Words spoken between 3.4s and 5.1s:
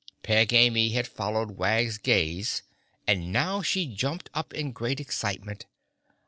she jumped up in great